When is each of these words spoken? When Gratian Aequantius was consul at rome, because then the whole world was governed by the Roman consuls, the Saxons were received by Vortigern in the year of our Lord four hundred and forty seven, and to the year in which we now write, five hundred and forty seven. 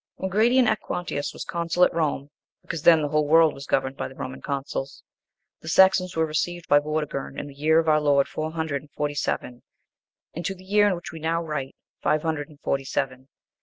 When 0.15 0.31
Gratian 0.31 0.65
Aequantius 0.67 1.31
was 1.31 1.45
consul 1.45 1.83
at 1.83 1.93
rome, 1.93 2.31
because 2.63 2.81
then 2.81 3.03
the 3.03 3.09
whole 3.09 3.27
world 3.27 3.53
was 3.53 3.67
governed 3.67 3.97
by 3.97 4.07
the 4.07 4.15
Roman 4.15 4.41
consuls, 4.41 5.03
the 5.59 5.67
Saxons 5.69 6.15
were 6.15 6.25
received 6.25 6.67
by 6.67 6.79
Vortigern 6.79 7.37
in 7.37 7.45
the 7.45 7.53
year 7.53 7.77
of 7.77 7.87
our 7.87 8.01
Lord 8.01 8.27
four 8.27 8.51
hundred 8.51 8.81
and 8.81 8.89
forty 8.89 9.13
seven, 9.13 9.61
and 10.33 10.43
to 10.43 10.55
the 10.55 10.65
year 10.65 10.87
in 10.87 10.95
which 10.95 11.11
we 11.11 11.19
now 11.19 11.43
write, 11.43 11.75
five 12.01 12.23
hundred 12.23 12.49
and 12.49 12.59
forty 12.61 12.83
seven. 12.83 13.27